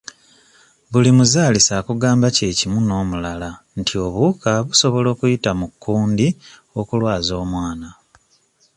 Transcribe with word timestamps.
Buli 0.91 1.09
muzaalisa 1.17 1.71
akugamba 1.79 2.27
kye 2.35 2.49
kimu 2.59 2.79
n'omulala 2.83 3.49
nti 3.79 3.93
obuwuka 4.05 4.51
busobola 4.67 5.07
okuyita 5.11 5.51
mu 5.59 5.67
kundi 5.83 6.27
okulwaza 6.79 7.33
omwana. 7.43 7.89